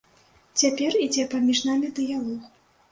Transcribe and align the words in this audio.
Цяпер 0.61 0.97
ідзе 1.05 1.29
паміж 1.35 1.63
намі 1.71 1.95
дыялог. 2.03 2.53